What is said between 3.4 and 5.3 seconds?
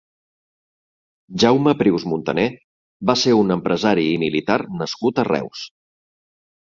un empresari i militar nascut a